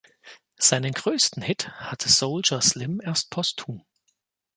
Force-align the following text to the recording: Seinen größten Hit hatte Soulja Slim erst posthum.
Seinen 0.57 0.93
größten 0.93 1.43
Hit 1.43 1.69
hatte 1.73 2.09
Soulja 2.09 2.59
Slim 2.59 3.01
erst 3.03 3.29
posthum. 3.29 3.85